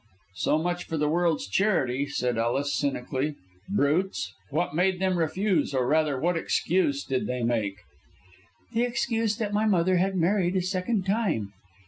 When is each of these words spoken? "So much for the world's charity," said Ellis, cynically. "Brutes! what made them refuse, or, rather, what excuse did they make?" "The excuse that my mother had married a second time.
"So 0.37 0.57
much 0.57 0.85
for 0.85 0.97
the 0.97 1.07
world's 1.07 1.47
charity," 1.47 2.07
said 2.07 2.35
Ellis, 2.39 2.73
cynically. 2.73 3.35
"Brutes! 3.69 4.33
what 4.49 4.73
made 4.73 4.97
them 4.99 5.19
refuse, 5.19 5.75
or, 5.75 5.85
rather, 5.85 6.19
what 6.19 6.35
excuse 6.37 7.03
did 7.05 7.27
they 7.27 7.43
make?" 7.43 7.75
"The 8.73 8.81
excuse 8.81 9.37
that 9.37 9.53
my 9.53 9.67
mother 9.67 9.97
had 9.97 10.15
married 10.15 10.55
a 10.55 10.61
second 10.63 11.05
time. 11.05 11.53